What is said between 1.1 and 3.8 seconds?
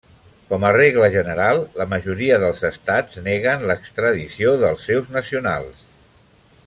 general, la majoria dels estats neguen